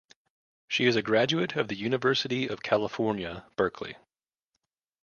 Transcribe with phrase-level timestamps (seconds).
[0.67, 3.97] She is a graduate of the University of California, Berkeley.